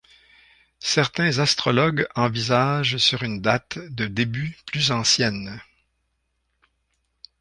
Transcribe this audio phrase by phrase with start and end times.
[0.79, 5.61] Certains astrologues envisagent sur une date de début plus ancienne.